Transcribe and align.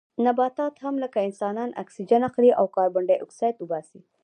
نباتات 0.25 0.73
هم 0.83 0.95
لکه 1.03 1.19
انسانان 1.27 1.69
اکسیجن 1.83 2.21
اخلي 2.29 2.51
او 2.59 2.65
کاربن 2.75 3.03
ډای 3.09 3.17
اکسایډ 3.25 3.55
وباسي 3.59 3.99